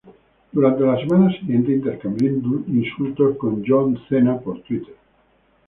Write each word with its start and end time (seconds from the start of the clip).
Durante 0.51 0.81
las 0.83 0.99
semanas 1.01 1.37
siguientes 1.37 1.75
intercambió 1.75 2.27
insultos 2.31 3.37
con 3.37 3.63
John 3.63 3.99
Cena 4.09 4.39
por 4.39 4.59
Twitter. 4.63 4.95